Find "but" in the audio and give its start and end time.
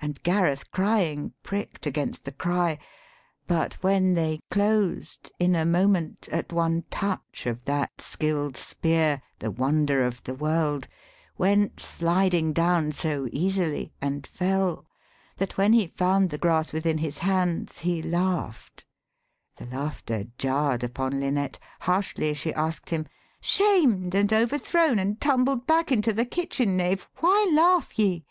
3.46-3.74